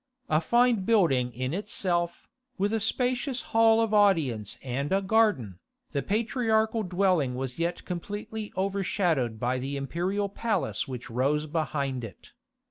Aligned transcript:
A 0.29 0.41
fine 0.41 0.77
building 0.81 1.31
in 1.31 1.53
itself, 1.53 2.27
with 2.57 2.73
a 2.73 2.79
spacious 2.79 3.41
hall 3.53 3.79
of 3.79 3.93
audience 3.93 4.57
and 4.63 4.91
a 4.91 4.99
garden, 4.99 5.59
the 5.91 6.01
patriarchal 6.01 6.81
dwelling 6.81 7.35
was 7.35 7.59
yet 7.59 7.85
completely 7.85 8.51
overshadowed 8.57 9.39
by 9.39 9.59
the 9.59 9.77
imperial 9.77 10.27
palace 10.27 10.87
which 10.87 11.11
rose 11.11 11.45
behind 11.45 12.03
it. 12.03 12.33